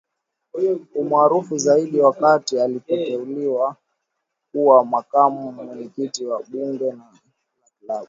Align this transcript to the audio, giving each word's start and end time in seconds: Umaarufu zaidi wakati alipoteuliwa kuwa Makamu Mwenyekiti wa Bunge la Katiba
Umaarufu 0.95 1.57
zaidi 1.57 1.99
wakati 1.99 2.59
alipoteuliwa 2.59 3.75
kuwa 4.51 4.85
Makamu 4.85 5.51
Mwenyekiti 5.51 6.25
wa 6.25 6.43
Bunge 6.43 6.85
la 6.91 7.03
Katiba 7.61 7.99